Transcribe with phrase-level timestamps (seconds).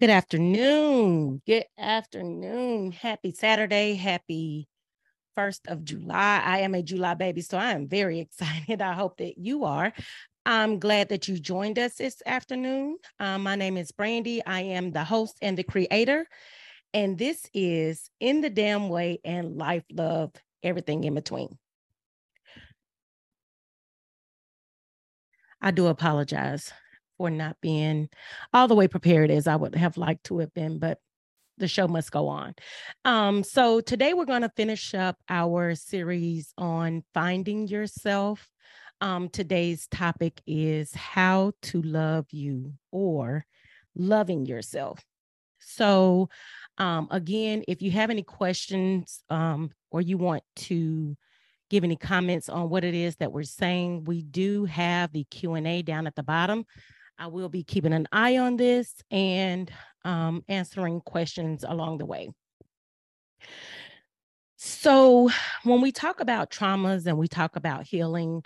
[0.00, 1.42] Good afternoon.
[1.44, 2.92] Good afternoon.
[2.92, 3.94] Happy Saturday.
[3.94, 4.68] Happy
[5.36, 6.40] 1st of July.
[6.44, 8.80] I am a July baby, so I am very excited.
[8.80, 9.92] I hope that you are.
[10.46, 12.98] I'm glad that you joined us this afternoon.
[13.18, 14.40] Um, my name is Brandy.
[14.46, 16.28] I am the host and the creator.
[16.94, 20.30] And this is In the Damn Way and Life, Love,
[20.62, 21.58] Everything in Between.
[25.60, 26.72] I do apologize
[27.18, 28.08] for not being
[28.54, 30.98] all the way prepared as I would have liked to have been, but
[31.58, 32.54] the show must go on.
[33.04, 38.48] Um, so today we're going to finish up our series on finding yourself.
[39.00, 43.44] Um, today's topic is how to love you or
[43.94, 45.00] loving yourself.
[45.58, 46.28] So,
[46.78, 51.16] um, again, if you have any questions um, or you want to
[51.70, 55.54] give any comments on what it is that we're saying, we do have the Q
[55.54, 56.64] and A down at the bottom.
[57.18, 59.70] I will be keeping an eye on this and
[60.04, 62.30] um, answering questions along the way.
[64.56, 65.30] So,
[65.62, 68.42] when we talk about traumas and we talk about healing,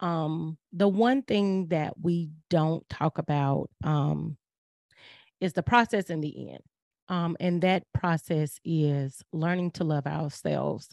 [0.00, 4.36] um, the one thing that we don't talk about um,
[5.40, 6.62] is the process in the end.
[7.08, 10.88] Um, and that process is learning to love ourselves.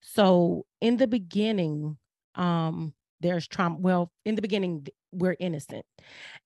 [0.00, 1.96] So, in the beginning,
[2.34, 3.76] um, there's trauma.
[3.78, 5.84] Well, in the beginning, we're innocent.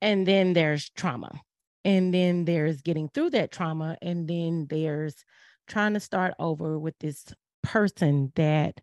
[0.01, 1.41] And then there's trauma.
[1.85, 3.97] And then there's getting through that trauma.
[4.03, 5.25] And then there's
[5.67, 7.25] trying to start over with this
[7.63, 8.81] person that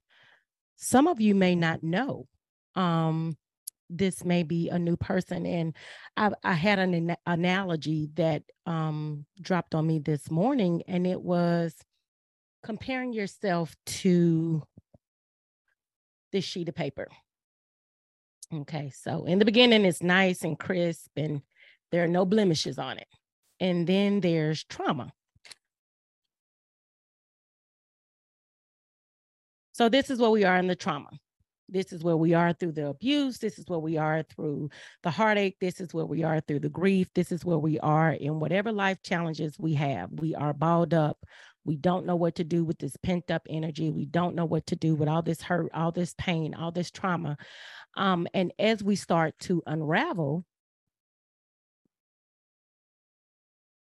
[0.76, 2.28] some of you may not know.
[2.76, 3.38] Um,
[3.90, 5.46] this may be a new person.
[5.46, 5.76] And
[6.18, 11.22] I, I had an, an analogy that um, dropped on me this morning, and it
[11.22, 11.76] was
[12.64, 14.64] comparing yourself to
[16.32, 17.08] this sheet of paper.
[18.52, 21.42] Okay, so in the beginning, it's nice and crisp, and
[21.92, 23.08] there are no blemishes on it.
[23.60, 25.12] And then there's trauma.
[29.74, 31.10] So, this is where we are in the trauma.
[31.70, 33.40] This is where we are through the abuse.
[33.40, 34.70] This is where we are through
[35.02, 35.58] the heartache.
[35.60, 37.08] This is where we are through the grief.
[37.16, 40.12] This is where we are in whatever life challenges we have.
[40.12, 41.18] We are balled up.
[41.66, 43.90] We don't know what to do with this pent up energy.
[43.90, 46.92] We don't know what to do with all this hurt, all this pain, all this
[46.92, 47.38] trauma.
[47.96, 50.44] Um, and as we start to unravel,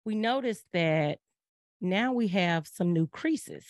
[0.04, 1.18] we notice that
[1.80, 3.64] now we have some new creases.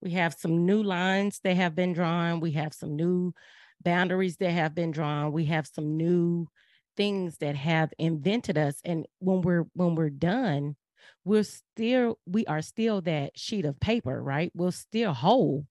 [0.00, 2.40] We have some new lines that have been drawn.
[2.40, 3.34] We have some new
[3.82, 5.32] boundaries that have been drawn.
[5.32, 6.48] We have some new
[6.96, 8.80] things that have invented us.
[8.84, 10.76] And when we're when we're done,
[11.24, 14.50] we're still we are still that sheet of paper, right?
[14.54, 15.66] We're still whole,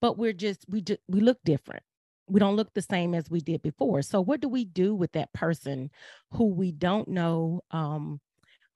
[0.00, 1.82] but we're just we just we look different
[2.26, 5.10] we don't look the same as we did before so what do we do with
[5.10, 5.90] that person
[6.30, 8.20] who we don't know um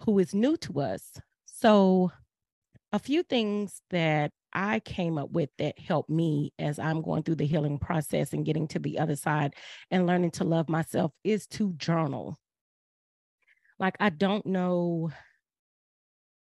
[0.00, 2.10] who is new to us so
[2.92, 7.34] a few things that I came up with that helped me as I'm going through
[7.36, 9.54] the healing process and getting to the other side
[9.90, 12.38] and learning to love myself is to journal.
[13.80, 15.10] Like, I don't know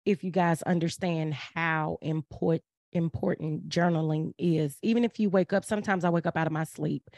[0.05, 4.77] if you guys understand how important important journaling is.
[4.83, 7.09] Even if you wake up, sometimes I wake up out of my sleep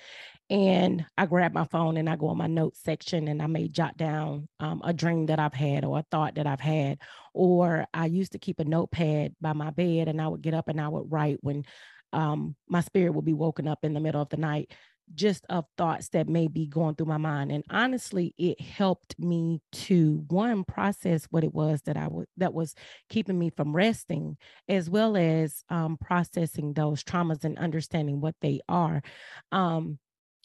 [0.51, 3.69] and I grab my phone and I go on my notes section and I may
[3.69, 6.99] jot down um, a dream that I've had or a thought that I've had.
[7.33, 10.69] Or I used to keep a notepad by my bed and I would get up
[10.69, 11.65] and I would write when
[12.13, 14.73] um, my spirit would be woken up in the middle of the night
[15.15, 19.61] just of thoughts that may be going through my mind and honestly it helped me
[19.73, 22.75] to one process what it was that i was that was
[23.09, 24.37] keeping me from resting
[24.69, 29.03] as well as um, processing those traumas and understanding what they are
[29.51, 29.99] um,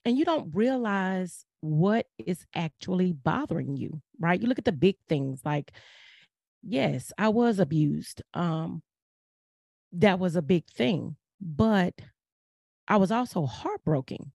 [0.06, 4.42] and you don't realize what is actually bothering you right?
[4.42, 5.72] You look at the big things like
[6.64, 8.82] yes i was abused um,
[9.94, 11.94] that was a big thing but
[12.88, 14.32] i was also heartbroken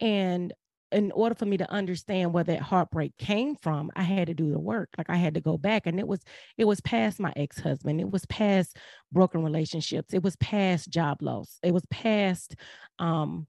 [0.00, 0.52] and
[0.90, 4.50] in order for me to understand where that heartbreak came from, I had to do
[4.50, 4.88] the work.
[4.96, 5.86] Like I had to go back.
[5.86, 6.20] And it was,
[6.56, 8.00] it was past my ex-husband.
[8.00, 8.78] It was past
[9.12, 10.14] broken relationships.
[10.14, 11.58] It was past job loss.
[11.62, 12.56] It was past
[12.98, 13.46] um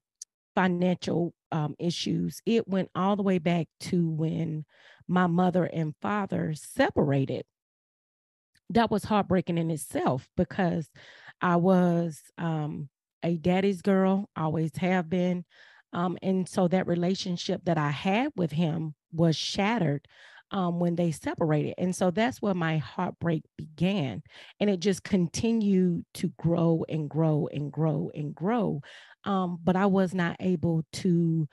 [0.54, 2.42] financial um, issues.
[2.44, 4.64] It went all the way back to when
[5.08, 7.44] my mother and father separated.
[8.70, 10.88] That was heartbreaking in itself because
[11.40, 12.88] I was um,
[13.22, 15.44] a daddy's girl, always have been.
[15.92, 20.06] Um, and so that relationship that I had with him was shattered
[20.52, 21.74] um, when they separated.
[21.78, 24.22] And so that's where my heartbreak began.
[24.58, 28.82] And it just continued to grow and grow and grow and grow.
[29.24, 31.48] Um, but I was not able to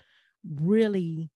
[0.50, 1.30] really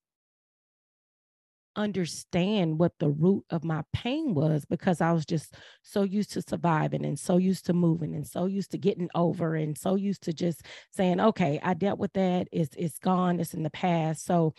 [1.75, 6.41] understand what the root of my pain was because I was just so used to
[6.41, 10.23] surviving and so used to moving and so used to getting over and so used
[10.23, 12.47] to just saying, okay, I dealt with that.
[12.51, 13.39] It's it's gone.
[13.39, 14.25] It's in the past.
[14.25, 14.53] So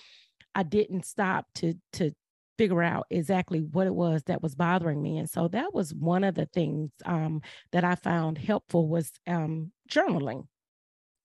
[0.54, 2.12] I didn't stop to to
[2.58, 5.18] figure out exactly what it was that was bothering me.
[5.18, 7.40] And so that was one of the things um,
[7.72, 10.46] that I found helpful was um, journaling,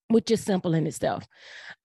[0.09, 1.27] which is simple in itself.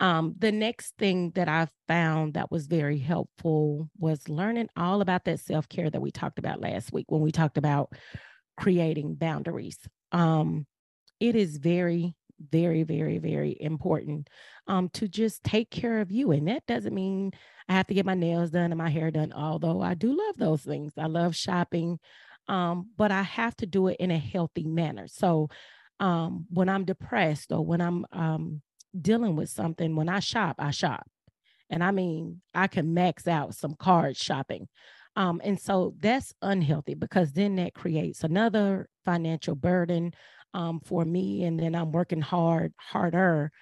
[0.01, 5.25] Um, the next thing that I found that was very helpful was learning all about
[5.25, 7.93] that self care that we talked about last week when we talked about
[8.57, 9.79] creating boundaries.
[10.13, 10.67] Um,
[11.21, 12.15] it is very
[12.51, 14.29] very, very, very important
[14.67, 16.33] um, to just take care of you.
[16.33, 17.33] And that doesn't mean
[17.69, 20.37] I have to get my nails done and my hair done, although I do love
[20.37, 20.93] those things.
[20.99, 21.99] I love shopping,
[22.49, 25.07] um, but I have to do it in a healthy manner.
[25.07, 25.49] So
[26.03, 28.61] um, when I'm depressed or when I'm um,
[29.01, 31.07] dealing with something, when I shop, I shop.
[31.71, 34.69] And I mean, I can max out some card shopping.
[35.15, 40.13] Um, and so that's unhealthy because then that creates another financial burden
[40.55, 41.45] um, for me.
[41.45, 43.53] And then I'm working hard, harder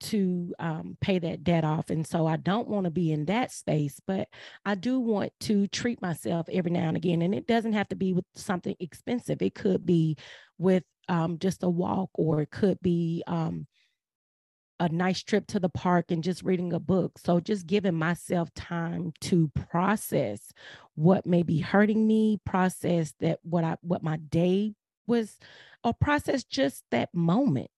[0.00, 1.90] to um, pay that debt off.
[1.90, 4.26] And so I don't want to be in that space, but
[4.64, 7.20] I do want to treat myself every now and again.
[7.20, 10.16] And it doesn't have to be with something expensive, it could be
[10.56, 13.66] with um, just a walk, or it could be um,
[14.80, 17.18] a nice trip to the park and just reading a book.
[17.18, 20.52] So just giving myself time to process
[20.94, 24.74] what may be hurting me, process that what I what my day
[25.06, 25.38] was
[25.84, 27.70] or process just that moment.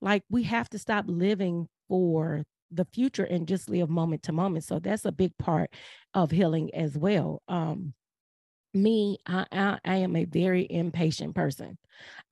[0.00, 4.64] Like we have to stop living for the future and just live moment to moment.
[4.64, 5.70] So that's a big part
[6.14, 7.42] of healing as well.
[7.48, 7.94] Um,
[8.74, 11.78] me, I, I, I am a very impatient person.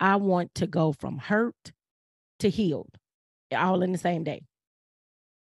[0.01, 1.73] I want to go from hurt
[2.41, 2.91] to healed
[3.55, 4.43] all in the same day.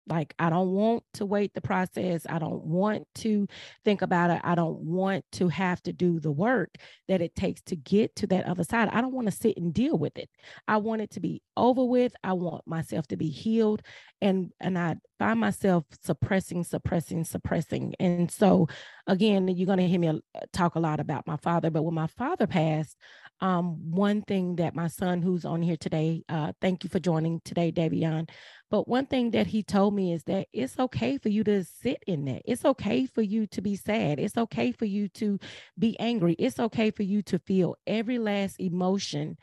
[0.07, 2.25] Like, I don't want to wait the process.
[2.29, 3.47] I don't want to
[3.83, 4.41] think about it.
[4.43, 6.75] I don't want to have to do the work
[7.07, 8.89] that it takes to get to that other side.
[8.91, 10.29] I don't want to sit and deal with it.
[10.67, 12.13] I want it to be over with.
[12.23, 13.81] I want myself to be healed.
[14.21, 17.93] And and I find myself suppressing, suppressing, suppressing.
[17.99, 18.67] And so
[19.07, 20.19] again, you're going to hear me uh,
[20.53, 22.97] talk a lot about my father, but when my father passed,
[23.41, 27.39] um, one thing that my son who's on here today, uh, thank you for joining
[27.45, 28.29] today, Davion.
[28.71, 32.03] But one thing that he told me is that it's okay for you to sit
[32.07, 32.41] in that.
[32.45, 34.19] It's okay for you to be sad.
[34.19, 35.39] It's okay for you to
[35.77, 36.33] be angry.
[36.39, 39.37] It's okay for you to feel every last emotion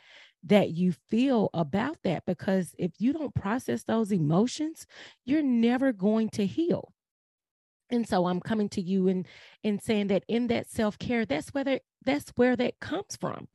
[0.44, 4.86] that you feel about that because if you don't process those emotions,
[5.24, 6.93] you're never going to heal.
[7.90, 9.26] And so I'm coming to you and
[9.62, 13.48] and saying that in that self-care, that's where that's where that comes from.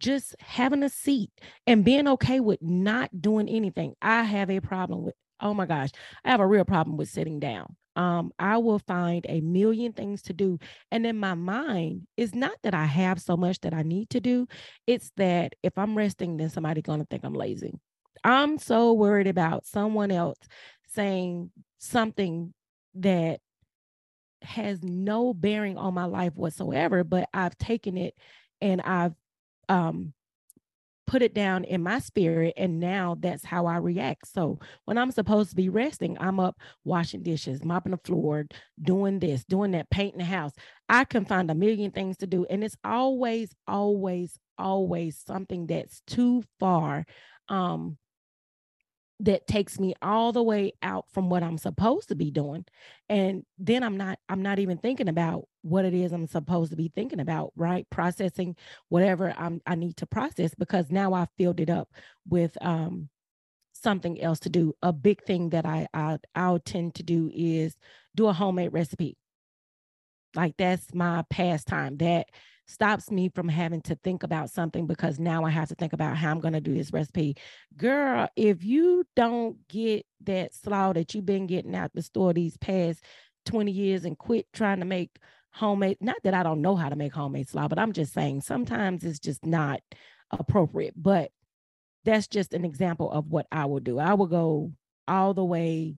[0.00, 1.30] Just having a seat
[1.66, 3.94] and being okay with not doing anything.
[4.02, 5.90] I have a problem with, oh my gosh,
[6.24, 7.76] I have a real problem with sitting down.
[7.96, 10.58] Um, I will find a million things to do.
[10.90, 14.20] And in my mind, it's not that I have so much that I need to
[14.20, 14.46] do.
[14.86, 17.72] It's that if I'm resting, then somebody's gonna think I'm lazy.
[18.22, 20.38] I'm so worried about someone else
[20.88, 22.52] saying something
[22.96, 23.40] that
[24.46, 28.14] has no bearing on my life whatsoever, but I've taken it
[28.60, 29.14] and I've
[29.68, 30.12] um
[31.06, 34.26] put it down in my spirit and now that's how I react.
[34.26, 38.46] So when I'm supposed to be resting, I'm up washing dishes, mopping the floor,
[38.82, 40.52] doing this, doing that, painting the house.
[40.88, 46.00] I can find a million things to do and it's always always always something that's
[46.06, 47.04] too far
[47.48, 47.96] um
[49.20, 52.64] that takes me all the way out from what I'm supposed to be doing.
[53.08, 56.76] And then I'm not I'm not even thinking about what it is I'm supposed to
[56.76, 57.88] be thinking about, right?
[57.90, 58.56] Processing
[58.88, 61.88] whatever I'm I need to process because now I filled it up
[62.28, 63.08] with um
[63.72, 64.74] something else to do.
[64.82, 67.76] A big thing that I I I'll tend to do is
[68.14, 69.16] do a homemade recipe.
[70.34, 71.96] Like that's my pastime.
[71.98, 72.28] That
[72.66, 76.16] stops me from having to think about something because now I have to think about
[76.16, 77.36] how I'm going to do this recipe.
[77.76, 82.56] Girl, if you don't get that slaw that you've been getting out the store these
[82.56, 83.02] past
[83.46, 85.18] 20 years and quit trying to make
[85.52, 88.40] homemade, not that I don't know how to make homemade slaw, but I'm just saying
[88.40, 89.80] sometimes it's just not
[90.32, 90.94] appropriate.
[90.96, 91.30] But
[92.04, 93.98] that's just an example of what I will do.
[93.98, 94.72] I will go
[95.06, 95.96] all the way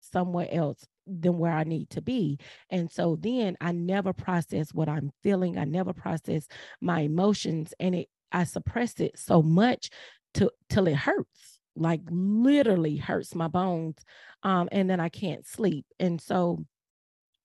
[0.00, 2.38] somewhere else than where I need to be.
[2.70, 5.58] And so then I never process what I'm feeling.
[5.58, 6.46] I never process
[6.80, 9.90] my emotions and it I suppress it so much
[10.34, 13.96] to till it hurts, like literally hurts my bones.
[14.42, 15.86] Um, and then I can't sleep.
[16.00, 16.64] And so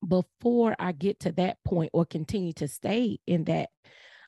[0.08, 3.70] before I get to that point or continue to stay in that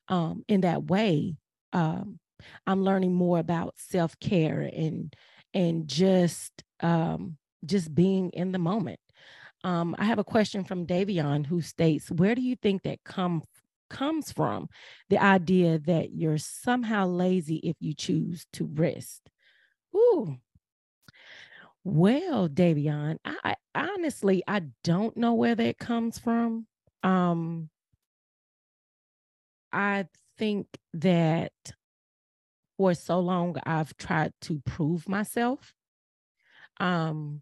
[0.08, 1.36] um in that way,
[1.74, 2.20] um,
[2.68, 5.14] I'm learning more about self-care and
[5.54, 9.00] and just um just being in the moment
[9.64, 13.44] Um, I have a question from Davion who states, Where do you think that come
[13.90, 14.70] comes from?
[15.10, 19.30] The idea that you're somehow lazy if you choose to rest.
[19.96, 20.38] Ooh.
[21.84, 26.68] Well, Davion, I, I honestly I don't know where that comes from.
[27.04, 27.70] Um
[29.74, 31.52] I think that
[32.78, 35.74] for so long I've tried to prove myself.
[36.80, 37.42] Um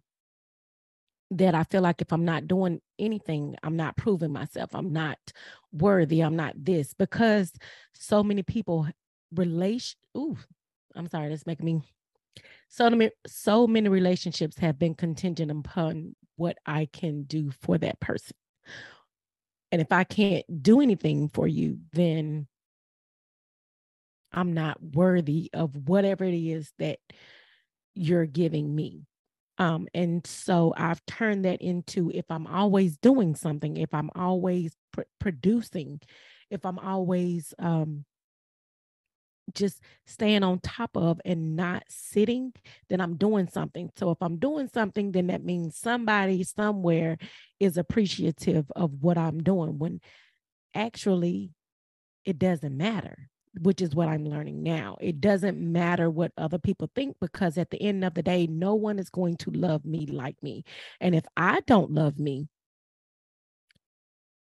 [1.32, 4.72] that I feel like if I'm not doing anything, I'm not proving myself.
[4.74, 5.18] I'm not
[5.72, 6.22] worthy.
[6.22, 7.52] I'm not this because
[7.94, 8.88] so many people
[9.34, 9.98] relation.
[10.18, 10.38] Ooh,
[10.96, 11.30] I'm sorry.
[11.30, 11.82] That's making me.
[12.70, 18.00] So many, so many relationships have been contingent upon what I can do for that
[18.00, 18.36] person.
[19.72, 22.48] And if I can't do anything for you, then
[24.32, 27.00] I'm not worthy of whatever it is that
[27.94, 29.06] you're giving me.
[29.60, 34.74] Um, and so I've turned that into if I'm always doing something, if I'm always
[34.94, 36.00] pr- producing,
[36.50, 38.06] if I'm always um,
[39.54, 42.54] just staying on top of and not sitting,
[42.90, 43.90] then I'm doing something.
[43.98, 47.18] So if I'm doing something, then that means somebody somewhere
[47.60, 50.00] is appreciative of what I'm doing when
[50.74, 51.52] actually
[52.24, 53.30] it doesn't matter
[53.62, 54.98] which is what I'm learning now.
[55.02, 58.76] It doesn't matter what other people think because at the end of the day, no
[58.76, 60.64] one is going to love me like me.
[61.00, 62.48] And if I don't love me,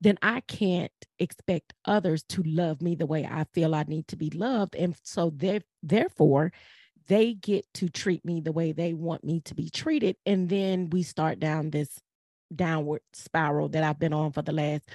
[0.03, 4.17] then I can't expect others to love me the way I feel I need to
[4.17, 4.75] be loved.
[4.75, 5.33] And so
[5.83, 6.53] therefore,
[7.09, 10.17] they get to treat me the way they want me to be treated.
[10.25, 11.99] And then we start down this
[12.55, 14.89] downward spiral that I've been on for the last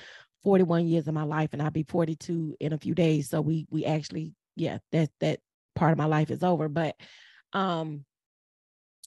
[0.46, 3.30] 41 years of my life and I'll be 42 in a few days.
[3.30, 5.40] So we we actually, yeah, that that
[5.76, 6.70] part of my life is over.
[6.70, 6.96] But
[7.52, 8.06] um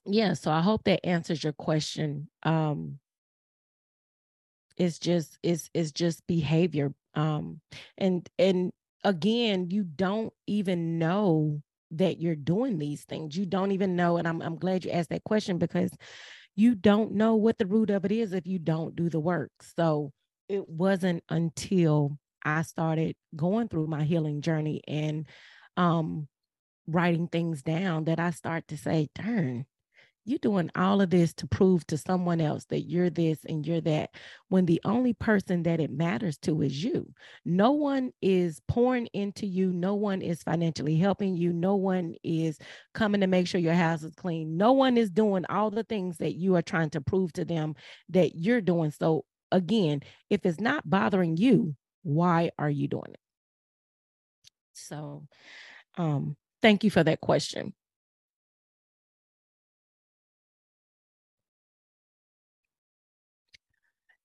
[0.04, 2.28] yeah, so I hope that answers your question.
[2.42, 2.98] Um
[4.76, 6.92] it's just it's it's just behavior.
[7.14, 7.60] Um
[7.96, 8.72] and and
[9.04, 13.36] again, you don't even know that you're doing these things.
[13.36, 14.16] You don't even know.
[14.16, 15.92] And I'm I'm glad you asked that question because
[16.56, 19.52] you don't know what the root of it is if you don't do the work.
[19.76, 20.12] So
[20.48, 25.26] it wasn't until I started going through my healing journey and
[25.76, 26.28] um,
[26.86, 29.66] writing things down that I start to say, darn,
[30.24, 33.80] you're doing all of this to prove to someone else that you're this and you're
[33.80, 34.10] that
[34.48, 37.10] when the only person that it matters to is you.
[37.46, 39.72] No one is pouring into you.
[39.72, 41.54] No one is financially helping you.
[41.54, 42.58] No one is
[42.92, 44.58] coming to make sure your house is clean.
[44.58, 47.74] No one is doing all the things that you are trying to prove to them
[48.10, 48.90] that you're doing.
[48.90, 53.20] So again, if it's not bothering you, why are you doing it?
[54.72, 55.26] So,
[55.96, 57.74] um, thank you for that question.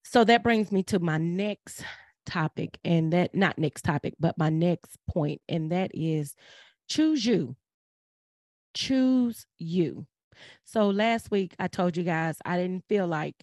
[0.04, 1.84] So that brings me to my next
[2.26, 6.36] topic, and that not next topic, but my next point, and that is
[6.88, 7.56] choose you.
[8.74, 10.06] Choose you.
[10.66, 13.36] So last week I told you guys I didn't feel like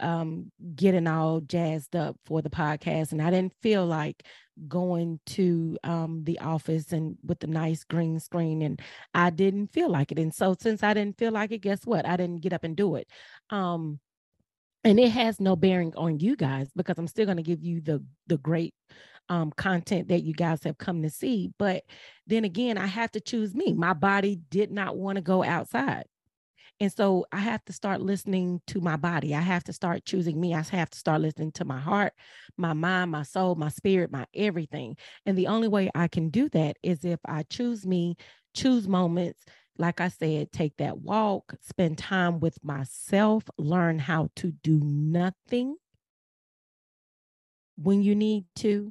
[0.00, 4.24] um, getting all jazzed up for the podcast, and I didn't feel like
[4.68, 8.80] going to um, the office and with the nice green screen, and
[9.14, 10.18] I didn't feel like it.
[10.18, 12.06] And so, since I didn't feel like it, guess what?
[12.06, 13.08] I didn't get up and do it.
[13.50, 14.00] Um,
[14.84, 17.80] and it has no bearing on you guys because I'm still going to give you
[17.80, 18.74] the the great
[19.28, 21.52] um, content that you guys have come to see.
[21.58, 21.84] But
[22.26, 23.72] then again, I have to choose me.
[23.72, 26.04] My body did not want to go outside.
[26.80, 29.34] And so I have to start listening to my body.
[29.34, 30.54] I have to start choosing me.
[30.54, 32.14] I have to start listening to my heart,
[32.56, 34.96] my mind, my soul, my spirit, my everything.
[35.26, 38.16] And the only way I can do that is if I choose me,
[38.54, 39.44] choose moments.
[39.76, 45.76] Like I said, take that walk, spend time with myself, learn how to do nothing
[47.76, 48.90] when you need to,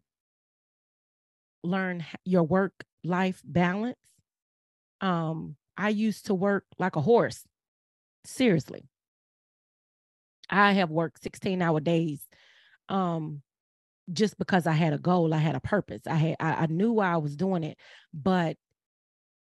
[1.63, 3.97] learn your work life balance.
[5.01, 7.45] Um, I used to work like a horse
[8.25, 8.85] Seriously.
[10.49, 12.21] I have worked 16 hour days
[12.89, 13.41] um
[14.11, 16.01] just because I had a goal, I had a purpose.
[16.07, 17.77] I had I, I knew why I was doing it,
[18.13, 18.57] but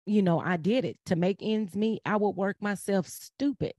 [0.04, 2.02] you know, I did it to make ends meet.
[2.04, 3.72] I would work myself stupid,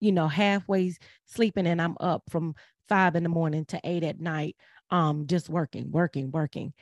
[0.00, 0.94] you know, halfway
[1.26, 2.54] sleeping and I'm up from
[2.88, 4.56] five in the morning to eight at night,
[4.90, 6.72] um, just working, working, working.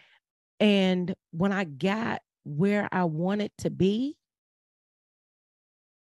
[0.61, 4.17] And when I got where I wanted to be,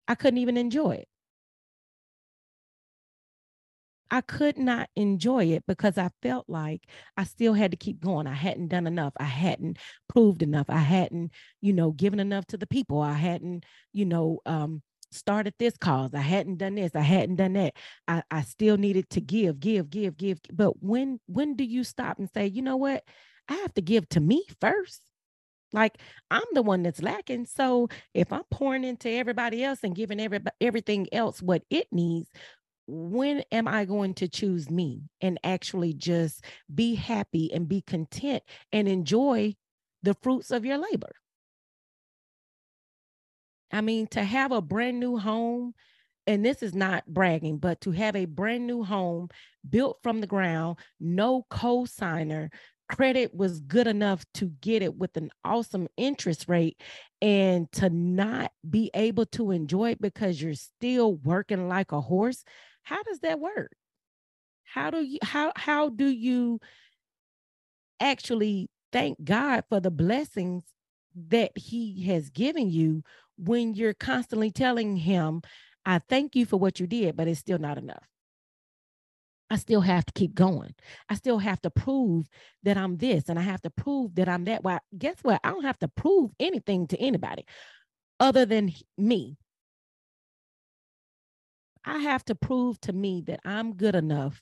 [0.08, 1.08] I couldn't even enjoy it.
[4.10, 6.82] I could not enjoy it because I felt like
[7.16, 8.26] I still had to keep going.
[8.26, 9.12] I hadn't done enough.
[9.18, 10.66] I hadn't proved enough.
[10.68, 13.00] I hadn't, you know, given enough to the people.
[13.00, 16.14] I hadn't, you know, um, started this cause.
[16.14, 16.94] I hadn't done this.
[16.94, 17.74] I hadn't done that.
[18.06, 20.38] I, I still needed to give, give, give, give.
[20.52, 23.02] But when when do you stop and say, you know what?
[23.48, 25.00] I have to give to me first.
[25.74, 25.98] Like
[26.30, 27.46] I'm the one that's lacking.
[27.46, 32.30] So if I'm pouring into everybody else and giving every, everything else what it needs,
[32.86, 38.42] when am I going to choose me and actually just be happy and be content
[38.72, 39.54] and enjoy
[40.02, 41.12] the fruits of your labor?
[43.72, 45.74] I mean, to have a brand new home,
[46.26, 49.28] and this is not bragging, but to have a brand new home
[49.68, 52.50] built from the ground, no co-signer,
[52.94, 56.80] credit was good enough to get it with an awesome interest rate
[57.20, 62.44] and to not be able to enjoy it because you're still working like a horse
[62.84, 63.72] how does that work?
[64.64, 66.60] How do you how how do you
[68.00, 70.64] actually thank god for the blessings
[71.14, 73.02] that he has given you
[73.38, 75.40] when you're constantly telling him
[75.86, 78.08] i thank you for what you did but it's still not enough
[79.50, 80.74] I still have to keep going.
[81.08, 82.26] I still have to prove
[82.62, 84.64] that I'm this and I have to prove that I'm that.
[84.64, 85.40] Well, guess what?
[85.44, 87.44] I don't have to prove anything to anybody
[88.18, 89.36] other than me.
[91.84, 94.40] I have to prove to me that I'm good enough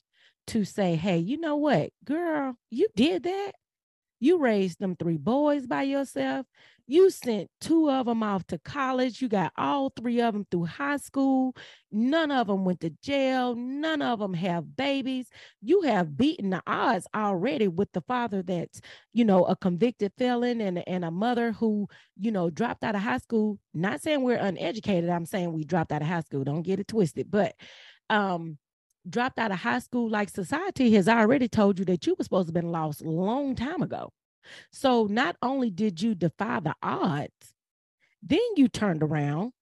[0.49, 3.53] to say, hey, you know what, girl, you did that.
[4.23, 6.47] You raised them three boys by yourself.
[6.87, 9.21] You sent two of them off to college.
[9.21, 11.57] You got all three of them through high school.
[11.91, 13.57] None of them went to jail.
[13.57, 15.29] None of them have babies.
[15.61, 18.81] You have beaten the odds already with the father that's,
[19.13, 23.03] you know, a convicted felon and, and a mother who, you know, dropped out of
[23.03, 23.59] high school.
[23.75, 25.11] Not saying we're uneducated.
[25.11, 26.45] I'm saying we dropped out of high school.
[26.45, 27.29] Don't get it twisted.
[27.29, 27.57] But
[28.09, 28.57] um,
[29.09, 32.49] dropped out of high school, like society has already told you that you were supposed
[32.49, 34.13] to have been lost a long time ago.
[34.71, 37.55] So not only did you defy the odds,
[38.23, 39.53] then you turned around,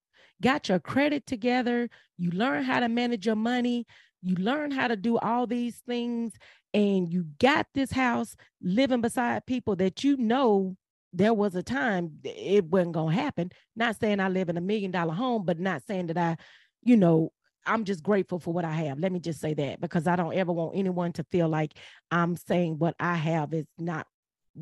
[0.42, 3.86] got your credit together, you learned how to manage your money,
[4.22, 6.32] you learned how to do all these things,
[6.72, 10.76] and you got this house living beside people that you know
[11.12, 13.50] there was a time it wasn't going to happen.
[13.74, 16.36] Not saying I live in a million dollar home, but not saying that I,
[16.84, 17.32] you know,
[17.66, 18.98] I'm just grateful for what I have.
[18.98, 21.74] Let me just say that because I don't ever want anyone to feel like
[22.10, 24.06] I'm saying what I have is not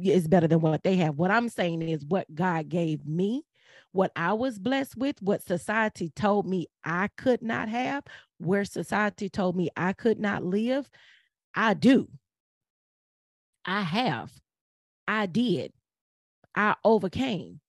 [0.02, 1.16] is better than what they have.
[1.16, 3.44] What I'm saying is what God gave me,
[3.92, 8.04] what I was blessed with, what society told me I could not have,
[8.38, 10.90] where society told me I could not live.
[11.54, 12.08] I do.
[13.64, 14.32] I have.
[15.06, 15.72] I did.
[16.54, 17.60] I overcame.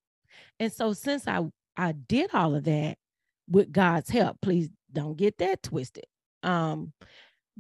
[0.60, 1.46] And so since I
[1.78, 2.98] I did all of that
[3.50, 6.06] with God's help, please don't get that twisted.
[6.44, 6.94] Um,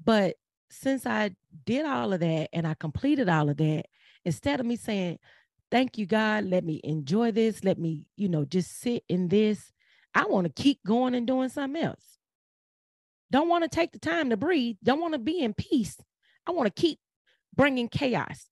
[0.01, 0.35] but
[0.69, 1.31] since I
[1.65, 3.85] did all of that and I completed all of that,
[4.25, 5.19] instead of me saying,
[5.71, 9.71] Thank you, God, let me enjoy this, let me, you know, just sit in this,
[10.15, 12.17] I want to keep going and doing something else.
[13.31, 15.95] Don't want to take the time to breathe, don't want to be in peace.
[16.47, 16.99] I want to keep
[17.55, 18.47] bringing chaos.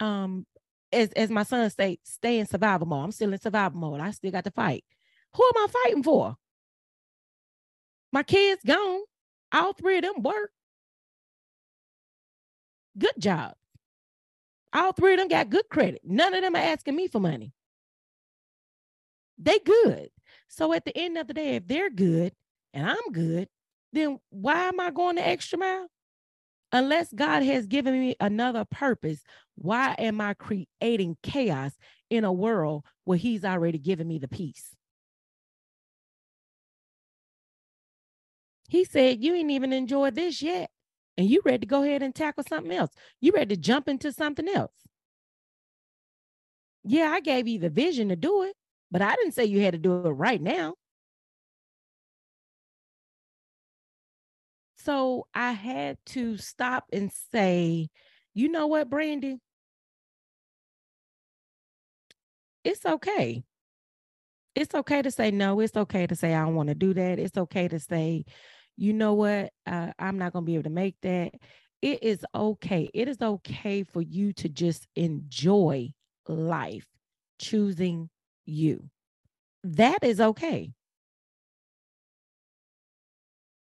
[0.00, 0.46] Um,
[0.92, 3.04] as, as my son say, stay in survival mode.
[3.04, 4.00] I'm still in survival mode.
[4.00, 4.84] I still got to fight.
[5.34, 6.36] Who am I fighting for?
[8.16, 9.02] My kids gone.
[9.52, 10.50] All three of them work.
[12.96, 13.52] Good job.
[14.72, 16.00] All three of them got good credit.
[16.02, 17.52] None of them are asking me for money.
[19.36, 20.08] They good.
[20.48, 22.32] So at the end of the day, if they're good
[22.72, 23.48] and I'm good,
[23.92, 25.88] then why am I going the extra mile?
[26.72, 29.22] Unless God has given me another purpose,
[29.56, 31.72] why am I creating chaos
[32.08, 34.75] in a world where He's already given me the peace?
[38.68, 40.70] He said, You ain't even enjoyed this yet
[41.16, 42.90] and you ready to go ahead and tackle something else.
[43.20, 44.72] You ready to jump into something else.
[46.84, 48.54] Yeah, I gave you the vision to do it,
[48.90, 50.74] but I didn't say you had to do it right now.
[54.76, 57.88] So I had to stop and say,
[58.34, 59.38] you know what, Brandy?
[62.62, 63.42] It's okay.
[64.54, 65.60] It's okay to say no.
[65.60, 67.18] It's okay to say I don't want to do that.
[67.18, 68.24] It's okay to say,
[68.76, 71.32] you know what, uh, I'm not going to be able to make that.
[71.82, 72.90] It is okay.
[72.94, 75.92] It is okay for you to just enjoy
[76.26, 76.86] life,
[77.38, 78.10] choosing
[78.44, 78.88] you.
[79.64, 80.72] That is okay.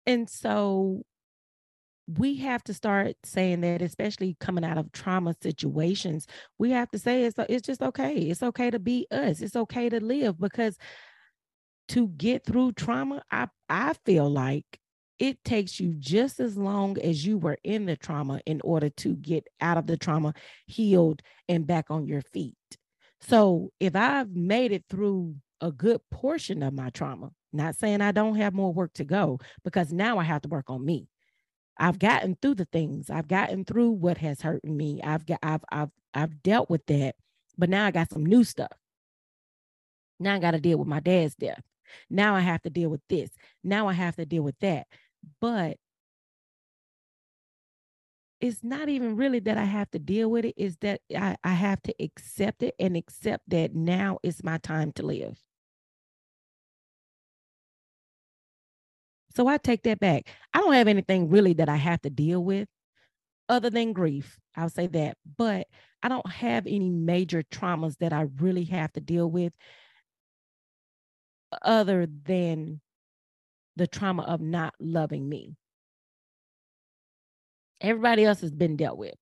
[0.05, 1.03] And so
[2.17, 6.25] we have to start saying that, especially coming out of trauma situations,
[6.57, 8.15] we have to say it's, it's just okay.
[8.15, 9.41] It's okay to be us.
[9.41, 10.77] It's okay to live because
[11.89, 14.79] to get through trauma, I, I feel like
[15.19, 19.15] it takes you just as long as you were in the trauma in order to
[19.17, 20.33] get out of the trauma,
[20.65, 22.55] healed, and back on your feet.
[23.21, 28.11] So if I've made it through a good portion of my trauma, Not saying I
[28.11, 31.07] don't have more work to go because now I have to work on me.
[31.77, 33.09] I've gotten through the things.
[33.09, 35.01] I've gotten through what has hurt me.
[35.03, 37.15] I've got I've I've I've dealt with that.
[37.57, 38.71] But now I got some new stuff.
[40.19, 41.61] Now I got to deal with my dad's death.
[42.09, 43.29] Now I have to deal with this.
[43.63, 44.87] Now I have to deal with that.
[45.41, 45.77] But
[48.41, 51.53] it's not even really that I have to deal with it, is that I, I
[51.53, 55.37] have to accept it and accept that now is my time to live.
[59.35, 60.27] So I take that back.
[60.53, 62.67] I don't have anything really that I have to deal with
[63.47, 64.39] other than grief.
[64.55, 65.17] I'll say that.
[65.37, 65.67] But
[66.01, 69.53] I don't have any major traumas that I really have to deal with
[71.61, 72.81] other than
[73.79, 75.55] the trauma of not loving me.
[77.79, 79.15] Everybody else has been dealt with.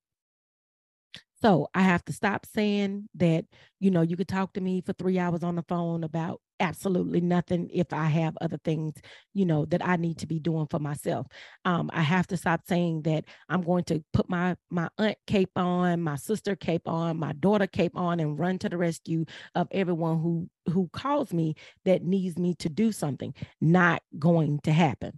[1.48, 3.46] So I have to stop saying that,
[3.80, 7.22] you know, you could talk to me for three hours on the phone about absolutely
[7.22, 8.96] nothing if I have other things,
[9.34, 11.26] you know, that I need to be doing for myself.
[11.64, 15.52] Um, I have to stop saying that I'm going to put my my aunt cape
[15.56, 19.24] on, my sister cape on, my daughter cape on, and run to the rescue
[19.56, 21.56] of everyone who who calls me
[21.86, 23.34] that needs me to do something.
[23.62, 25.18] Not going to happen.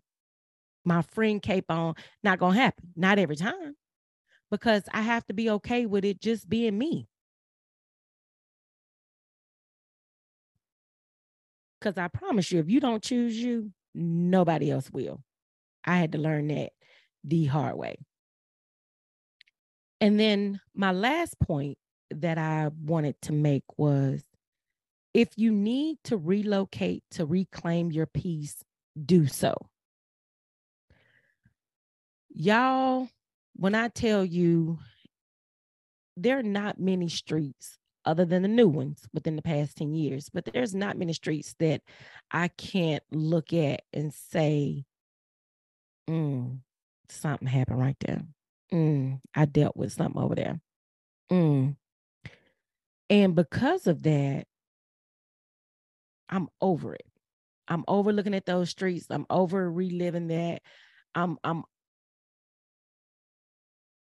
[0.85, 2.89] My friend cape on, not gonna happen.
[2.95, 3.75] Not every time
[4.51, 7.07] because I have to be okay with it just being me.
[11.79, 15.21] Because I promise you, if you don't choose you, nobody else will.
[15.85, 16.71] I had to learn that
[17.23, 17.97] the hard way.
[20.01, 21.77] And then my last point
[22.11, 24.23] that I wanted to make was
[25.13, 28.63] if you need to relocate to reclaim your peace,
[29.05, 29.55] do so.
[32.29, 33.09] Y'all,
[33.59, 34.79] when I tell you
[36.15, 40.29] there are not many streets other than the new ones within the past 10 years,
[40.33, 41.81] but there's not many streets that
[42.31, 44.85] I can't look at and say,
[46.09, 46.59] mm,
[47.09, 48.21] something happened right there.
[48.73, 50.61] Mm, I dealt with something over there.
[51.29, 51.75] Mm.
[53.09, 54.45] And because of that,
[56.29, 57.05] I'm over it.
[57.67, 59.07] I'm over looking at those streets.
[59.09, 60.61] I'm over reliving that.
[61.13, 61.63] I'm I'm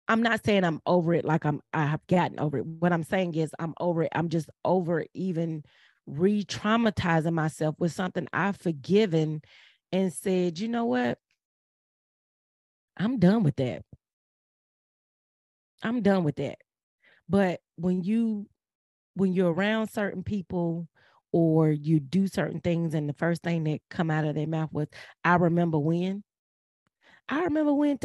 [0.07, 2.65] I'm not saying I'm over it like I'm I have gotten over it.
[2.65, 4.11] What I'm saying is I'm over it.
[4.13, 5.63] I'm just over even
[6.05, 9.41] re-traumatizing myself with something I've forgiven
[9.91, 11.17] and said, you know what?
[12.95, 13.83] I'm done with that.
[15.83, 16.57] I'm done with that.
[17.29, 18.47] But when you
[19.15, 20.87] when you're around certain people
[21.31, 24.71] or you do certain things and the first thing that come out of their mouth
[24.71, 24.87] was
[25.23, 26.23] I remember when
[27.27, 27.97] I remember when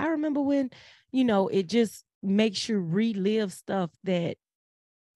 [0.00, 0.70] I remember when,
[1.12, 4.36] you know, it just makes you relive stuff that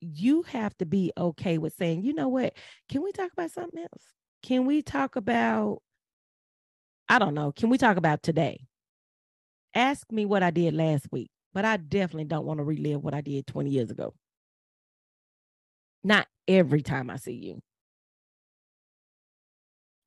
[0.01, 2.55] you have to be okay with saying, you know what,
[2.89, 4.05] can we talk about something else?
[4.43, 5.81] Can we talk about,
[7.09, 8.67] I don't know, can we talk about today?
[9.75, 13.15] Ask me what I did last week, but I definitely don't want to relive what
[13.15, 14.15] I did 20 years ago.
[16.03, 17.63] Not every time I see you.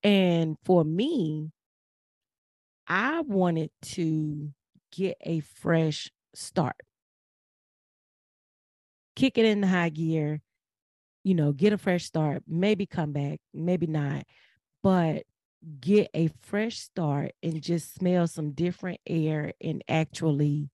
[0.03, 1.51] And for me,
[2.87, 4.53] I wanted to
[4.91, 6.75] get a fresh start.
[9.15, 10.41] Kick it in the high gear,
[11.23, 14.23] you know, get a fresh start, maybe come back, maybe not,
[14.83, 15.23] but
[15.79, 20.69] get a fresh start and just smell some different air and actually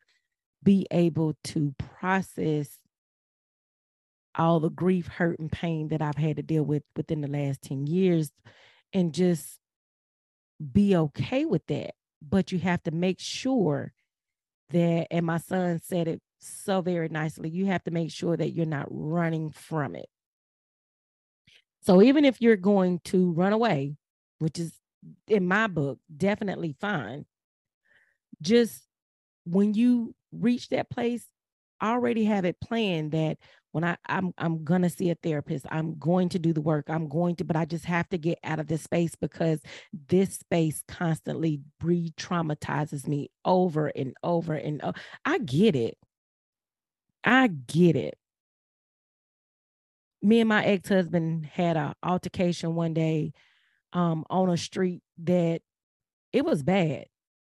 [0.61, 2.77] be able to process
[4.35, 7.61] all the grief, hurt, and pain that I've had to deal with within the last
[7.61, 8.31] 10 years
[8.91, 9.59] and just
[10.71, 11.91] be okay with that.
[12.21, 13.93] But you have to make sure
[14.73, 18.51] that, and my son said it so very nicely, you have to make sure that
[18.51, 20.07] you're not running from it.
[21.81, 23.95] So even if you're going to run away,
[24.39, 24.73] which is
[25.27, 27.25] in my book definitely fine,
[28.41, 28.83] just
[29.45, 31.25] when you reach that place,
[31.81, 33.37] already have it planned that
[33.73, 36.85] when I I'm I'm gonna see a therapist, I'm going to do the work.
[36.89, 39.61] I'm going to, but I just have to get out of this space because
[40.07, 44.97] this space constantly re-traumatizes me over and over and over.
[45.25, 45.97] I get it.
[47.23, 48.15] I get it.
[50.21, 53.33] Me and my ex-husband had an altercation one day
[53.91, 55.61] um, on a street that
[56.31, 57.05] it was bad.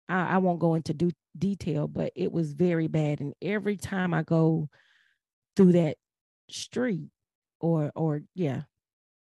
[0.09, 3.21] I, I won't go into do, detail, but it was very bad.
[3.21, 4.69] And every time I go
[5.55, 5.95] through that
[6.49, 7.09] street
[7.59, 8.61] or or yeah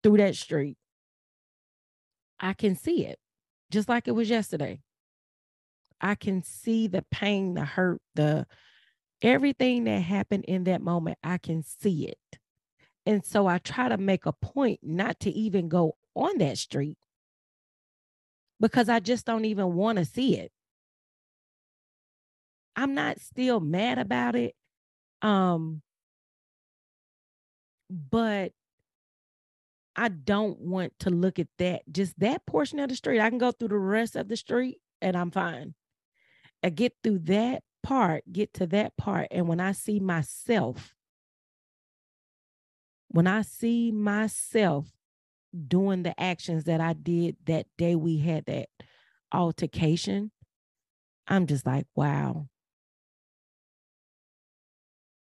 [0.02, 0.76] through that street
[2.40, 3.18] i can see it
[3.70, 4.80] just like it was yesterday
[6.00, 8.46] i can see the pain the hurt the
[9.22, 12.38] everything that happened in that moment i can see it
[13.06, 16.98] and so i try to make a point not to even go on that street
[18.60, 20.50] because I just don't even want to see it.
[22.76, 24.54] I'm not still mad about it.
[25.22, 25.82] Um,
[27.94, 28.52] but
[29.94, 33.20] I don't want to look at that, just that portion of the street.
[33.20, 35.74] I can go through the rest of the street and I'm fine.
[36.62, 39.28] I get through that part, get to that part.
[39.30, 40.94] And when I see myself,
[43.08, 44.88] when I see myself
[45.68, 48.68] doing the actions that I did that day we had that
[49.32, 50.32] altercation,
[51.28, 52.48] I'm just like, wow.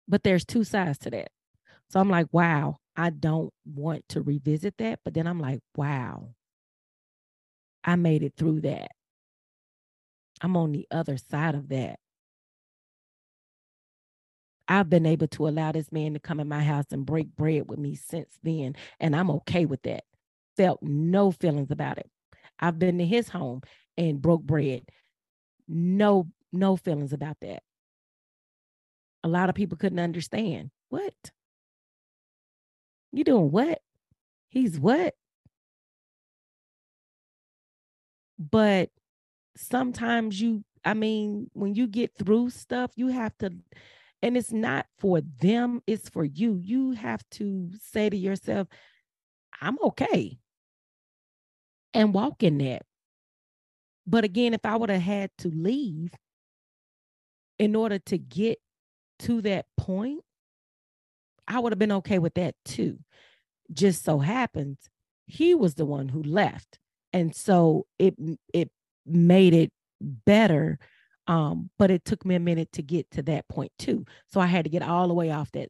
[0.09, 1.31] But there's two sides to that.
[1.91, 5.01] So I'm like, wow, I don't want to revisit that.
[5.05, 6.35] But then I'm like, wow,
[7.85, 8.93] I made it through that.
[10.41, 11.99] I'm on the other side of that.
[14.69, 17.69] I've been able to allow this man to come in my house and break bread
[17.69, 18.77] with me since then.
[19.01, 20.05] And I'm okay with that.
[20.57, 22.11] Felt no feelings about it.
[22.61, 23.63] I've been to his home
[23.97, 24.83] and broke bread.
[25.69, 27.63] No, no feelings about that.
[29.23, 30.71] A lot of people couldn't understand.
[30.89, 31.31] What?
[33.13, 33.81] You doing what?
[34.49, 35.15] He's what?
[38.39, 38.91] But
[39.57, 43.51] sometimes you, I mean, when you get through stuff, you have to,
[44.23, 46.61] and it's not for them, it's for you.
[46.63, 48.69] You have to say to yourself,
[49.61, 50.39] I'm okay.
[51.95, 52.83] And walk in that.
[54.07, 56.13] But again, if I would have had to leave
[57.59, 58.59] in order to get
[59.21, 60.21] to that point,
[61.49, 62.99] I would have been okay with that too.
[63.73, 64.79] Just so happens
[65.29, 66.81] he was the one who left.
[67.13, 68.17] And so it
[68.53, 68.71] it
[69.07, 70.79] made it better.
[71.27, 74.07] Um, but it took me a minute to get to that point too.
[74.33, 75.69] So I had to get all the way off that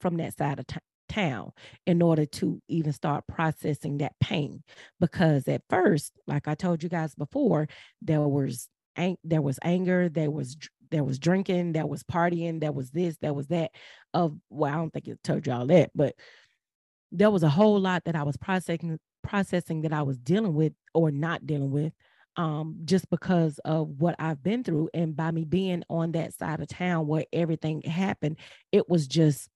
[0.00, 1.52] from that side of t- town
[1.86, 4.64] in order to even start processing that pain.
[4.98, 7.68] Because at first, like I told you guys before,
[8.02, 8.68] there was
[9.22, 10.56] there was anger, there was
[10.90, 13.70] there was drinking, there was partying, there was this, there was that.
[14.14, 16.14] Of well, I don't think it told you all that, but
[17.12, 20.72] there was a whole lot that I was processing processing that I was dealing with
[20.94, 21.92] or not dealing with
[22.36, 24.90] um, just because of what I've been through.
[24.94, 28.38] And by me being on that side of town where everything happened,
[28.72, 29.48] it was just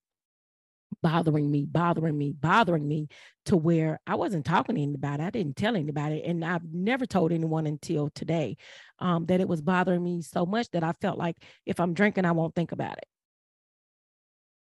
[1.03, 3.09] bothering me, bothering me, bothering me
[3.47, 5.23] to where I wasn't talking to anybody.
[5.23, 6.23] I didn't tell anybody.
[6.25, 8.57] And I've never told anyone until today
[8.99, 12.25] um, that it was bothering me so much that I felt like if I'm drinking,
[12.25, 13.07] I won't think about it.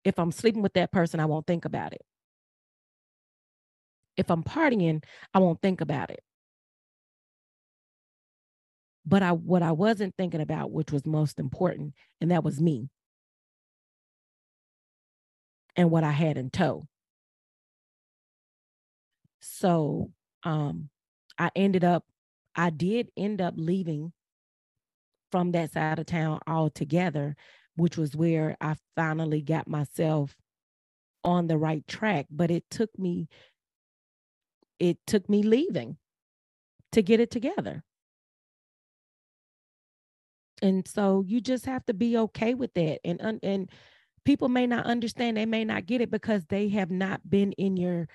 [0.03, 2.01] If I'm sleeping with that person, I won't think about it.
[4.17, 5.03] If I'm partying,
[5.33, 6.21] I won't think about it.
[9.05, 12.89] But I what I wasn't thinking about, which was most important, and that was me
[15.75, 16.87] and what I had in tow.
[19.39, 20.11] So
[20.43, 20.89] um,
[21.37, 22.05] I ended up,
[22.55, 24.13] I did end up leaving
[25.31, 27.35] from that side of town altogether,
[27.75, 30.35] which was where I finally got myself
[31.23, 32.27] on the right track.
[32.29, 33.29] But it took me,
[34.79, 35.97] it took me leaving
[36.91, 37.83] to get it together.
[40.61, 43.69] And so you just have to be okay with that and and
[44.25, 47.77] people may not understand they may not get it because they have not been in
[47.77, 48.07] your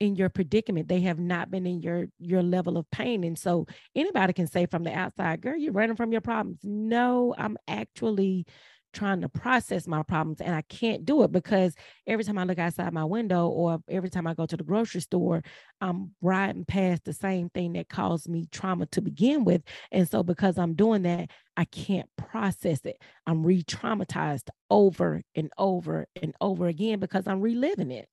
[0.00, 0.86] in your predicament.
[0.86, 3.24] They have not been in your your level of pain.
[3.24, 6.60] And so anybody can say from the outside girl you're running from your problems.
[6.62, 8.46] No i'm actually
[8.92, 11.74] trying to process my problems and I can't do it because
[12.06, 15.00] every time I look outside my window or every time I go to the grocery
[15.00, 15.42] store,
[15.80, 19.62] I'm riding past the same thing that caused me trauma to begin with.
[19.92, 23.00] And so because I'm doing that, I can't process it.
[23.26, 28.08] I'm re-traumatized over and over and over again because I'm reliving it.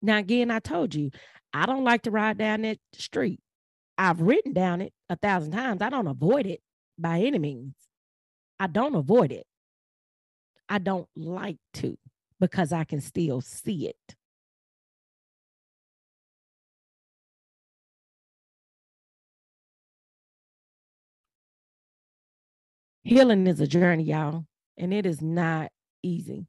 [0.00, 1.10] Now, again, I told you,
[1.52, 3.40] I don't like to ride down that street.
[4.02, 5.80] I've written down it a thousand times.
[5.80, 6.60] I don't avoid it
[6.98, 7.76] by any means.
[8.58, 9.46] I don't avoid it.
[10.68, 11.96] I don't like to
[12.40, 14.16] because I can still see it.
[23.04, 25.70] Healing is a journey, y'all, and it is not
[26.02, 26.46] easy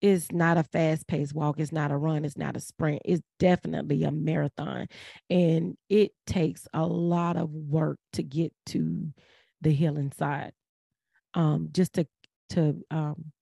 [0.00, 1.58] it's not a fast paced walk.
[1.58, 2.24] It's not a run.
[2.24, 3.02] It's not a sprint.
[3.04, 4.88] It's definitely a marathon.
[5.30, 9.12] And it takes a lot of work to get to
[9.62, 10.52] the healing side.
[11.34, 12.06] Um, just to
[12.50, 13.32] to um,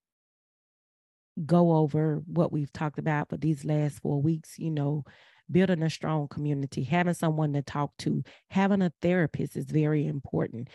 [1.44, 5.04] go over what we've talked about for these last four weeks, you know,
[5.50, 10.68] building a strong community, having someone to talk to, having a therapist is very important.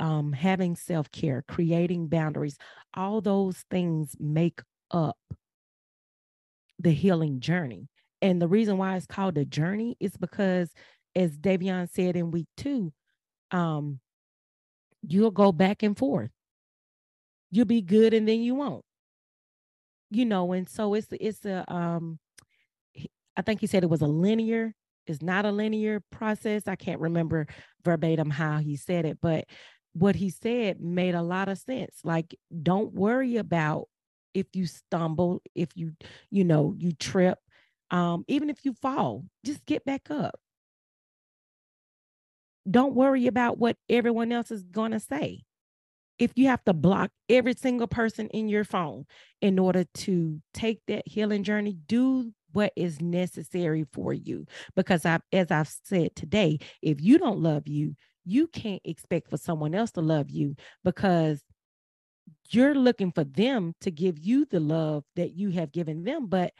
[0.00, 2.56] Um, having self care, creating boundaries,
[2.94, 5.16] all those things make up
[6.78, 7.88] the healing journey.
[8.22, 10.70] And the reason why it's called a journey is because,
[11.14, 12.92] as Davion said in week two,
[13.50, 14.00] um,
[15.06, 16.30] you'll go back and forth.
[17.50, 18.84] You'll be good and then you won't.
[20.10, 22.18] You know, and so it's it's a um
[23.36, 24.74] I think he said it was a linear,
[25.06, 26.62] it's not a linear process.
[26.66, 27.46] I can't remember
[27.84, 29.44] verbatim how he said it, but
[29.92, 32.00] what he said made a lot of sense.
[32.04, 33.88] Like, don't worry about
[34.34, 35.92] if you stumble, if you,
[36.30, 37.38] you know, you trip,
[37.90, 40.38] um, even if you fall, just get back up.
[42.70, 45.44] Don't worry about what everyone else is going to say.
[46.18, 49.04] If you have to block every single person in your phone
[49.40, 54.46] in order to take that healing journey, do what is necessary for you.
[54.76, 59.36] Because I, as I've said today, if you don't love you, you can't expect for
[59.36, 61.42] someone else to love you because
[62.50, 66.52] you're looking for them to give you the love that you have given them, but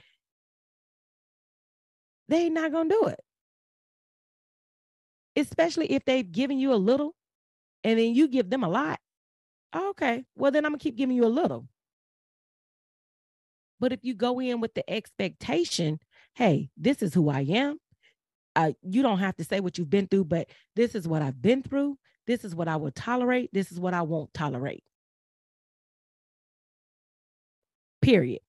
[2.29, 3.21] they ain't not gonna do it.
[5.37, 7.15] Especially if they've given you a little
[7.83, 8.99] and then you give them a lot.
[9.75, 11.67] Okay, well, then I'm gonna keep giving you a little.
[13.81, 15.99] But if you go in with the expectation,
[16.35, 17.79] hey, this is who I am.
[18.57, 21.43] Uh, you don't have to say what you've been through, but this is what I've
[21.43, 21.99] been through.
[22.27, 23.51] This is what I will tolerate.
[23.53, 24.85] This is what I won't tolerate.
[28.05, 28.41] Period.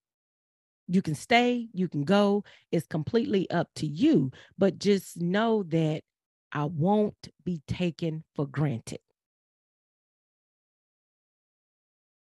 [0.90, 2.44] You can stay, you can go.
[2.74, 4.32] It's completely up to you.
[4.58, 6.02] But just know that
[6.52, 9.00] I won't be taken for granted.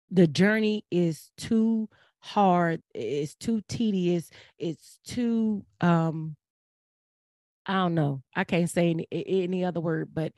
[0.10, 6.38] The journey is too hard, it's too tedious, it's too um
[7.66, 8.24] I don't know.
[8.34, 10.32] I can't say any, any other word, but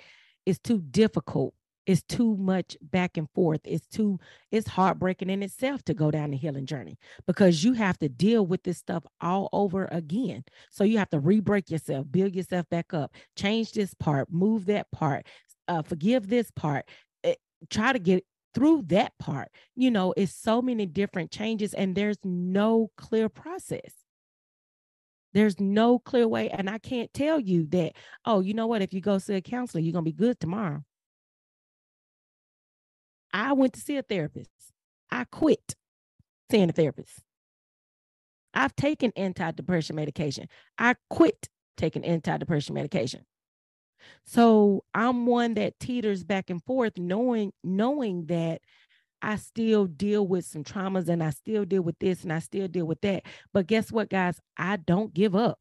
[0.48, 1.54] it's too difficult.
[1.90, 3.62] It's too much back and forth.
[3.64, 4.20] It's too,
[4.52, 8.46] it's heartbreaking in itself to go down the healing journey because you have to deal
[8.46, 10.44] with this stuff all over again.
[10.70, 14.92] So you have to re-break yourself, build yourself back up, change this part, move that
[14.92, 15.26] part,
[15.68, 16.88] uh, forgive this part,
[17.24, 18.24] it, eh, try to get
[18.54, 19.48] through that part.
[19.76, 23.96] You know, it's so many different changes and there's no clear process.
[25.34, 26.52] There's no clear way.
[26.52, 27.94] And I can't tell you that,
[28.26, 28.84] oh, you know what?
[28.84, 30.84] If you go see a counselor, you're going to be good tomorrow.
[33.34, 34.50] I went to see a therapist.
[35.12, 35.76] I quit
[36.52, 37.22] seeing a therapist.
[38.54, 40.48] I've taken antidepressant medication.
[40.78, 43.26] I quit taking antidepressant medication.
[44.26, 48.62] So I'm one that teeters back and forth, knowing knowing that
[49.22, 52.68] I still deal with some traumas and I still deal with this and I still
[52.68, 53.24] deal with that.
[53.54, 54.40] But guess what, guys?
[54.58, 55.60] I don't give up.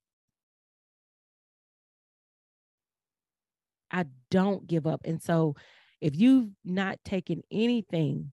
[3.91, 5.01] I don't give up.
[5.05, 5.57] And so
[6.01, 8.33] if you've not taken anything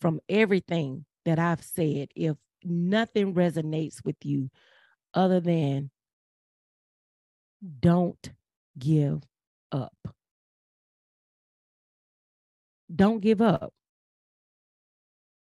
[0.00, 4.50] from everything that I've said, if nothing resonates with you
[5.14, 5.90] other than
[7.80, 8.30] don't
[8.78, 9.22] give
[9.70, 9.96] up.
[12.94, 13.72] Don't give up.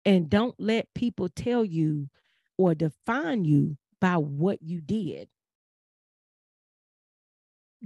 [0.05, 2.09] And don't let people tell you
[2.57, 5.27] or define you by what you did.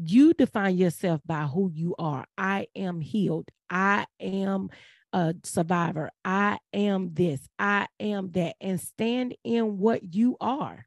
[0.01, 2.25] You define yourself by who you are.
[2.38, 3.49] I am healed.
[3.69, 4.69] I am
[5.12, 6.09] a survivor.
[6.23, 7.41] I am this.
[7.57, 8.55] I am that.
[8.62, 10.85] And stand in what you are.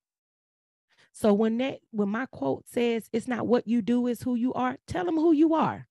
[1.13, 4.55] So when that when my quote says it's not what you do, is who you
[4.55, 5.87] are, tell them who you are.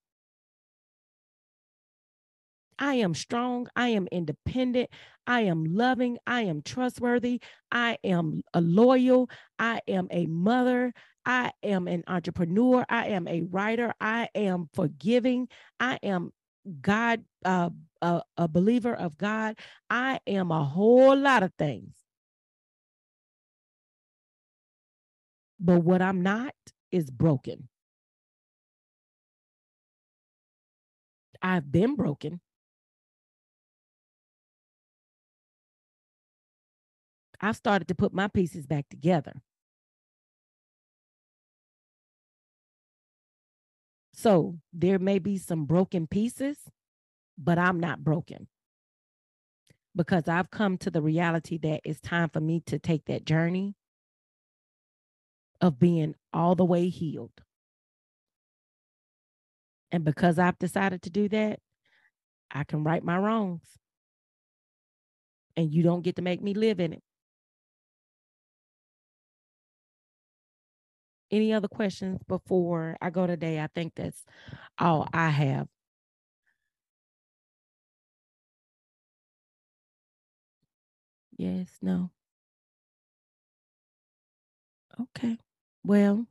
[2.79, 3.67] I am strong.
[3.75, 4.89] I am independent.
[5.27, 6.17] I am loving.
[6.25, 7.39] I am trustworthy.
[7.71, 9.29] I am a loyal.
[9.59, 10.91] I am a mother.
[11.25, 12.85] I am an entrepreneur.
[12.89, 13.93] I am a writer.
[14.01, 15.47] I am forgiving.
[15.79, 16.31] I am
[16.81, 17.69] God, uh,
[18.01, 19.57] a, a believer of God.
[19.89, 21.93] I am a whole lot of things.
[25.59, 26.55] But what I'm not
[26.91, 27.69] is broken.
[31.41, 32.41] I've been broken.
[37.39, 39.33] I've started to put my pieces back together.
[44.21, 46.55] So there may be some broken pieces,
[47.39, 48.47] but I'm not broken
[49.95, 53.73] because I've come to the reality that it's time for me to take that journey
[55.59, 57.31] of being all the way healed.
[59.91, 61.59] And because I've decided to do that,
[62.51, 63.65] I can right my wrongs.
[65.57, 67.03] And you don't get to make me live in it.
[71.31, 73.59] Any other questions before I go today?
[73.59, 74.25] I think that's
[74.79, 75.67] all I have.
[81.37, 82.11] Yes, no.
[84.99, 85.37] Okay.
[85.83, 86.27] Well,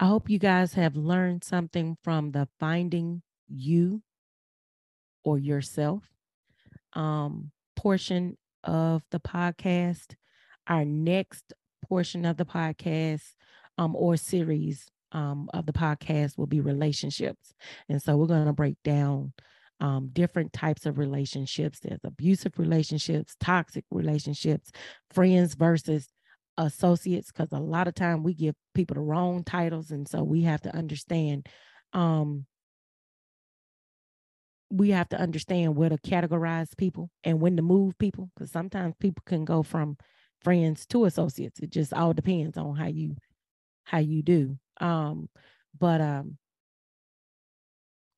[0.00, 4.02] I hope you guys have learned something from the finding you
[5.24, 6.04] or yourself
[6.94, 10.14] um, portion of the podcast.
[10.66, 11.52] Our next
[11.88, 13.34] portion of the podcast
[13.78, 17.54] um, or series um, of the podcast will be relationships.
[17.88, 19.32] And so we're going to break down
[19.80, 21.80] um, different types of relationships.
[21.80, 24.70] There's abusive relationships, toxic relationships,
[25.10, 26.08] friends versus
[26.58, 29.90] associates, because a lot of time we give people the wrong titles.
[29.90, 31.46] And so we have to understand
[31.92, 32.44] um,
[34.70, 38.94] we have to understand where to categorize people and when to move people because sometimes
[39.00, 39.96] people can go from
[40.42, 43.16] friends to associates it just all depends on how you
[43.88, 45.28] how you do um
[45.78, 46.36] but um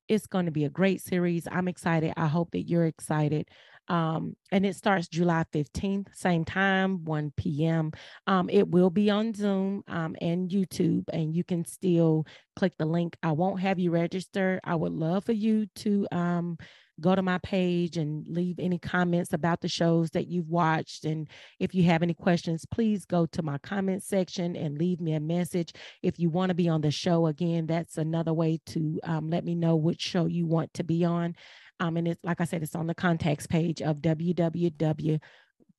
[0.08, 3.46] it's going to be a great series i'm excited i hope that you're excited
[3.90, 7.90] um, and it starts July 15th, same time, 1 p.m.
[8.28, 12.84] Um, it will be on Zoom um, and YouTube, and you can still click the
[12.84, 13.16] link.
[13.24, 14.60] I won't have you register.
[14.62, 16.56] I would love for you to um,
[17.01, 21.05] go to my page and leave any comments about the shows that you've watched.
[21.05, 21.28] And
[21.59, 25.20] if you have any questions, please go to my comment section and leave me a
[25.20, 25.72] message.
[26.03, 29.44] If you want to be on the show again, that's another way to um, let
[29.44, 31.34] me know which show you want to be on.
[31.78, 35.20] Um, and it's like I said, it's on the contacts page of www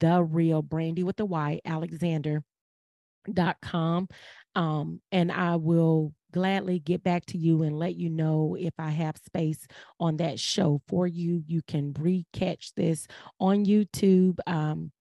[0.02, 4.10] the real brandy with the y alexander.com
[4.56, 8.90] um, and i will gladly get back to you and let you know if i
[8.90, 9.68] have space
[10.00, 13.08] on that show for you you can re-catch this
[13.40, 14.92] on youtube um,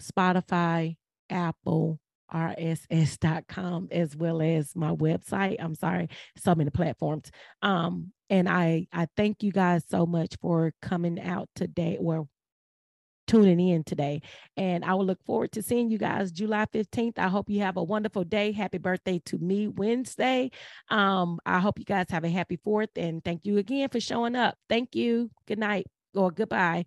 [0.00, 0.96] spotify
[1.30, 1.98] apple
[2.32, 5.56] rss.com as well as my website.
[5.60, 7.30] I'm sorry, so many platforms.
[7.62, 12.26] Um, and I I thank you guys so much for coming out today or
[13.26, 14.22] tuning in today.
[14.56, 17.18] And I will look forward to seeing you guys July 15th.
[17.18, 18.52] I hope you have a wonderful day.
[18.52, 20.50] Happy birthday to me Wednesday.
[20.90, 24.36] Um, I hope you guys have a happy fourth and thank you again for showing
[24.36, 24.56] up.
[24.68, 25.30] Thank you.
[25.46, 26.86] Good night or goodbye.